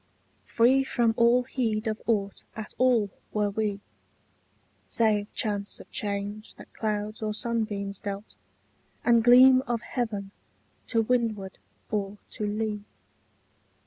Free 0.47 0.83
from 0.83 1.13
all 1.15 1.43
heed 1.43 1.85
of 1.85 2.01
aught 2.07 2.43
at 2.55 2.73
all 2.79 3.11
were 3.33 3.51
we, 3.51 3.81
Save 4.87 5.31
chance 5.35 5.79
of 5.79 5.91
change 5.91 6.55
that 6.55 6.73
clouds 6.73 7.21
or 7.21 7.35
sunbeams 7.35 7.99
dealt 7.99 8.35
And 9.05 9.23
gleam 9.23 9.61
of 9.67 9.81
heaven 9.83 10.31
to 10.87 11.03
windward 11.03 11.59
or 11.91 12.17
to 12.31 12.47
lee. 12.47 12.81